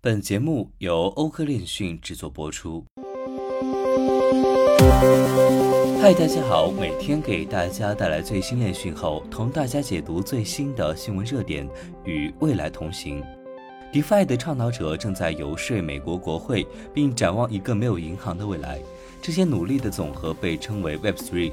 [0.00, 2.84] 本节目由欧科链讯制作播出。
[6.00, 11.68] 嗨，大家好，每天给大家带来最新链讯后，同大家解读最新的新闻热点，
[12.04, 13.20] 与未来同行。
[13.92, 18.78] DeFi 的倡导者正在游说美国国会，并展望一个没有银行的未来。
[19.20, 21.52] 这些努力的总和被称为 Web3。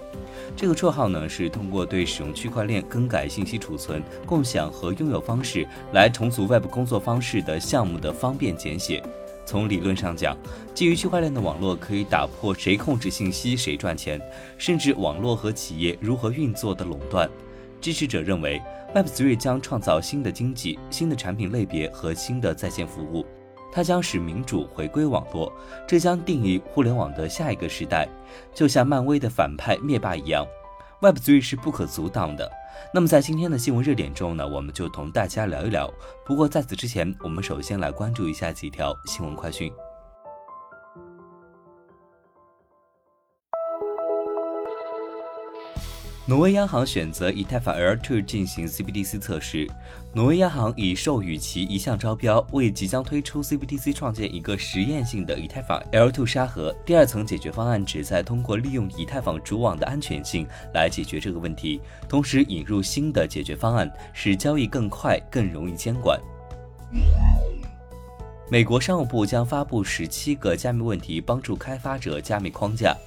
[0.55, 9.03] 这个绰号呢，是通过对使用区块链更改信息储存、共享和拥有方式来重组 Web 工作方式的项目的方便简写。
[9.45, 10.35] 从理论上讲，
[10.73, 14.19] 基于区块链的网络可以打破谁控制信息谁赚钱，
[14.57, 17.29] 甚至网络和企业如何运作的垄断。
[17.79, 18.59] 支持者认为
[18.95, 23.23] ，Web3 将创造新的经济、新的产品类别和新的在线服务。
[23.75, 25.51] 它将使民主回归网络，
[25.85, 28.07] 这将定义互联网的下一个时代，
[28.53, 30.47] 就像漫威的反派灭霸一样。
[31.01, 32.49] Web3 是不可阻挡的。
[32.93, 35.93] 那么在今天的新闻热点中呢，我们就同大家聊一聊。
[36.25, 39.69] 不过在此之前，我们首先来关注一下几条新闻快讯。
[46.27, 49.69] 挪威央行选择以太坊 L2 进行 CBDC 测试。
[50.11, 56.75] 挪威央行已授予其一项招标，为即将推出 CBDC 创建一个实验性的以太坊 L2 沙盒。
[56.83, 66.19] 第二层解决方案旨在通过利用以太坊主网的安全性来解决这个问题，同时引入新的解决方案，使交易更快、更容易监管。
[68.49, 72.97] 美国商务部将发布十七个加密问题帮助开发者加密框架。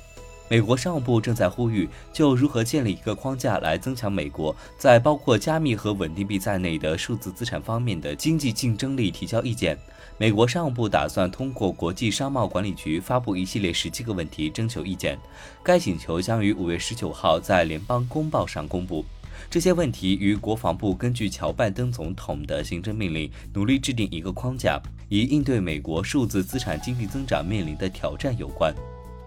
[0.49, 9.77] 美国商务部正在呼吁就如何建立一个框架来增强美国在包括加密和稳定币在内的数字资产方面的经济竞争力提交意见。
[10.17, 15.17] 美国商务部打算通过国际商贸管理局发布一系列十七个问题征求意见，
[15.63, 19.05] 该请求将于五月十九号在联邦公报上公布。
[19.49, 28.75] 这些问题与国防部根据乔拜登总统的行政命令努力制定一个框架，以应对美国数字资产经济增长面临的挑战有关。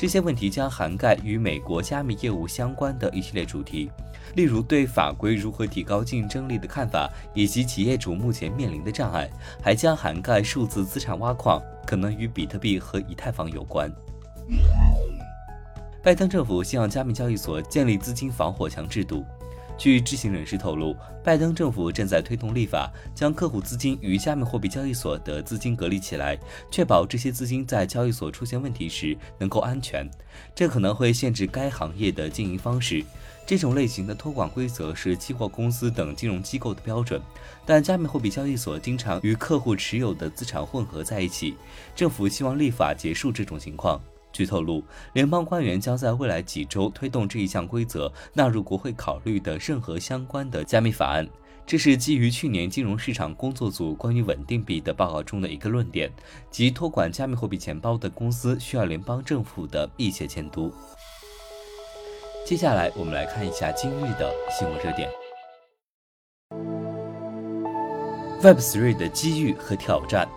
[0.02, 3.88] 这些问题将涵盖与美国加密业务相关的一系列主题，
[4.36, 9.30] 例如对法规如何提高竞争力的看法，以及企业主目前面临的障碍，
[9.61, 13.92] 还将涵盖数字资产挖矿，可能与比特币和以太坊有关。
[16.02, 19.23] 拜登政府希望加密交易所建立资金防火墙制度。
[19.81, 26.37] 据知情人士透露，拜登政府正在推动立法，将客户资金与加密货币交易所的资金隔离起来，
[26.69, 30.08] 确保这些资金在交易所出现问题时能够安全。
[30.53, 33.03] 这可能会限制该行业的经营方式。
[33.43, 37.19] 这种类型的托管规则是期货公司等金融机构的标准，
[37.65, 41.55] 但加密货币交易所经常与客户持有的资产混合在一起。
[41.95, 43.99] 政府希望立法结束这种情况。
[44.31, 44.83] 据透露，
[45.14, 51.27] 联邦官员将在未来几周推动这一项规则纳入国会考虑的任何相关的加密法案。
[51.65, 56.11] 这是基于去年金融市场工作组关于稳定币的报告中的一个论点，
[56.49, 60.73] 即托管加密货币钱包的公司需要联邦政府的密切监督。
[62.45, 65.09] 接下来，我们来看一下今日的新闻热点
[68.42, 70.27] ：Web3 的机遇和挑战。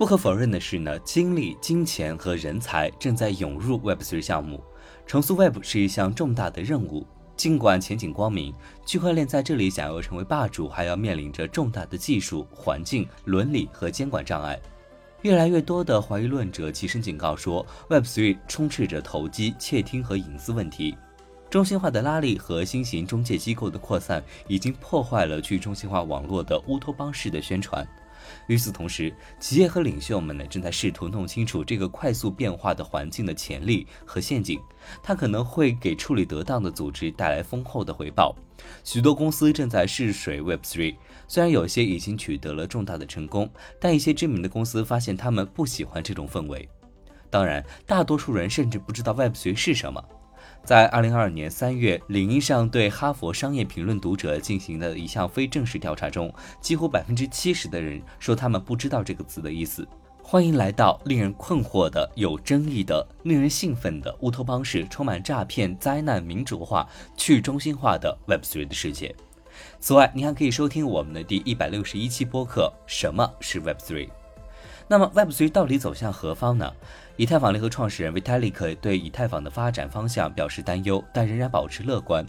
[0.00, 4.64] 不可否认的是呢，精力、金钱和人才正在涌入 Web3 项目。
[5.06, 7.06] 重塑 Web 是一项重大的任务，
[7.36, 8.54] 尽管前景光明，
[8.86, 14.58] 区块链在这里想要成为霸主，还要面临着重大的技术、环境、伦理和监管障碍。
[15.20, 20.96] 越来越多的怀疑论者齐声警告说，Web3 充斥着投机、窃听和隐私问题。
[21.50, 27.86] 中心化的拉力和新型中介机构的扩散，已经破坏了去中心化网络的乌托邦式的宣传。
[28.46, 34.60] 与此同时，企业和领袖们呢正在试图弄清楚这个快速变化的环境的潜力和陷阱，
[35.02, 38.34] 它可能会给处理得当的组织带来丰厚的回报。
[38.84, 40.94] 许多公司正在试水 Web3，
[41.26, 43.50] 虽然有些已经取得了重大的成功，
[43.80, 46.68] 但一些知名的公司发现他们不喜欢这种氛围。
[47.30, 50.04] 当然，大多数人甚至不知道 Web3 是什么。
[50.64, 59.86] 在二零二二年三月，领英上对哈佛商业评论读者进行的一项非正式调查中，几乎百分之七十的人说他们不知道这个词的意思。
[60.22, 69.12] 欢迎来到令人困惑的、有争议的、令人兴奋的乌托邦式、充满诈骗、灾难、民主化、去中心化的 Web3 的世界。
[69.80, 74.06] 此外，你还可以收听我们的第一百六十一期播客《什么是 Web3》。
[74.90, 76.68] 那么 Web3 到底走向何方呢？
[77.16, 82.26] 以太坊联合创始人 Vitalik 对以太坊的发展方向表示担忧，但仍然保持乐观。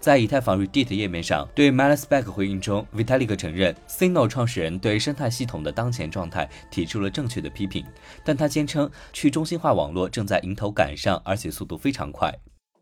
[0.00, 4.28] 在以太坊 Reddit 页面上，对 m a l i s b a c k 回应中，Vitalik 承认 Signal
[4.28, 7.86] 创始人对生态系统的当前状态提出了正确的批评，
[8.24, 12.36] 但他坚称去中心化网络正在迎头赶上，而且速度非常快。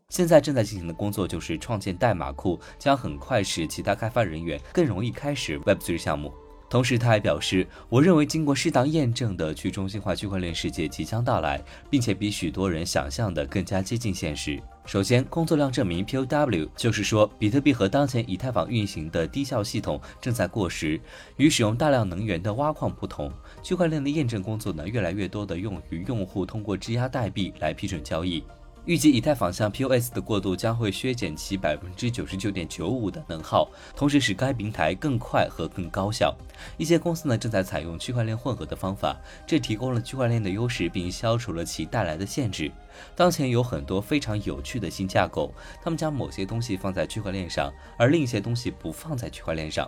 [0.09, 6.33] 现在正在进行的工作就是创建代码库，将很快使其他开发人员更容易开始 Web3 项目。
[6.71, 14.57] 同时，他还表示：“我认为经过适当验证的去中心化区块链世界即将到来，并且比许多人想象的更加接近现实。
[14.85, 20.97] 首先，工作量证明 （POW） 就是说，比特币和当前以太坊运行的低效系统正在过时。
[21.35, 23.29] 与使用大量能源的挖矿不同，
[23.61, 28.41] 区块链的验证工作呢，越来越多的用于用户通过质押代币来批准交易。”
[28.85, 36.35] 预计以太坊向 POS 的过渡将会削减其百分之九十九点九五的能耗，同时使该平台更快和更高效。
[36.77, 42.71] 一些公司呢正在采用区块链混合的方法，这提供了区块链的优势，并消除了其带来的限制。
[43.15, 49.87] 当前有很多非常有趣的新架构，他们将某些东西放在区块链上，而另一些东西不放在区块链上。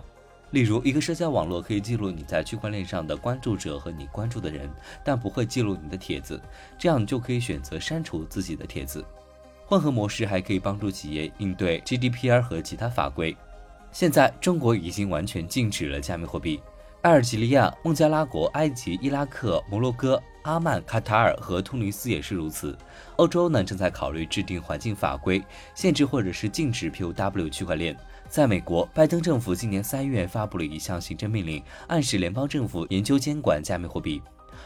[0.54, 4.70] 例如，一个社交网络可以记录你在区块链上的关注者和你关注的人，
[5.02, 6.40] 但不会记录你的帖子。
[6.78, 9.04] 这样就可以选择删除自己的帖子。
[9.66, 13.36] 混合模式还可以帮助企业应对 GDPR 和其他法规。
[13.90, 16.60] 现在，中国已经完全禁止了加密货币。
[17.02, 22.78] 阿尔及利亚、孟加拉国、埃及、伊拉克、摩洛哥、阿曼、卡塔尔和突尼斯也是如此。
[23.16, 25.42] 欧洲呢，正在考虑制定环境法规，
[25.74, 27.94] 限制或者是禁止 POW 区块链。
[28.34, 34.20] 在美国，拜登政府今年三月发布了一项行政命令，暗示联邦政府研究监管加密货币。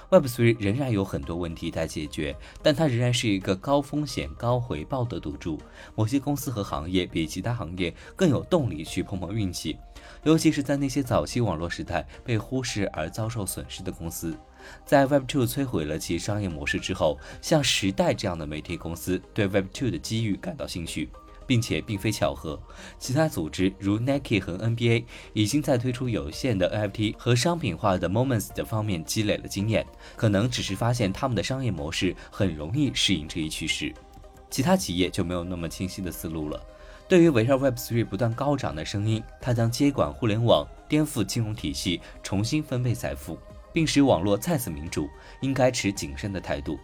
[0.08, 5.60] Web3 仍然有很多问题待解决，但它仍然是一个高风险高回报的赌注。
[5.94, 9.76] 某些公司和行业比其他行业更有动力去碰碰运气，
[10.22, 14.34] 尤其是在那些早期网络时代被忽视而遭受损失的公司。
[14.86, 21.10] 在 Web2 摧毁了其商业模式之后，像时代这样的媒体公司对 Web2 的机遇感到兴趣。
[21.48, 22.60] 并且并非巧合，
[22.98, 33.94] 其他组织如 Nike 和 NBA 已经在推出有限的 NFT 和商品化的 Moments 的方面积累了经验，可能只是发现他们的商业模式很容易适应这一趋势。
[34.50, 36.62] 其他企业就没有那么清晰的思路了。
[37.08, 43.38] 对于围绕 Web3 不断高涨的声音，它将接管互联网，颠覆金融体系，重新分配财富，
[43.72, 45.08] 并使网络再次民主，
[45.40, 46.78] 应该持谨慎的态度。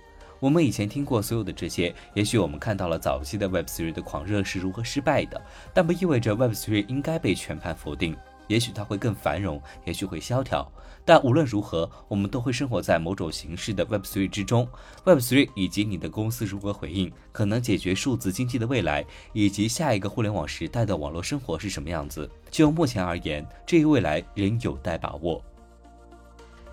[0.45, 5.41] 我们以前听过所有的这些，也许我们看到了早期的 Web3 的狂热是如何失败的，
[5.73, 8.15] 但不意味着 Web3 应该被全盘否定。
[8.47, 10.71] 也许它会更繁荣，也许会萧条，
[11.03, 14.69] 但无论如何，我们都会生活在某种形式的 Web3 之中。
[15.07, 19.03] Web3 以及你的公司如何回应，可能解决数字经济的未来，
[19.33, 22.31] 以及下一个互联网时代的网络生活是什么样子。
[22.51, 25.43] 就目前而言，这一未来仍有待把握。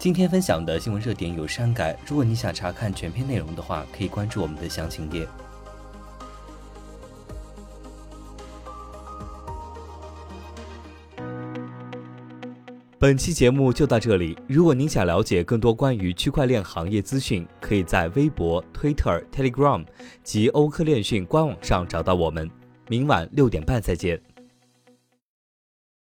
[0.02, 5.28] 今天分享的新闻热点有删改，如果你想查看全篇内容的话，可以关注我们的详情页。
[12.98, 19.86] 本期节目就到这里，如果您想了解更多关于区块链行业资讯，可以在微博、Twitter、Telegram
[20.24, 22.50] 及欧科链讯官网上找到我们。
[22.88, 24.20] 明晚六点半再见。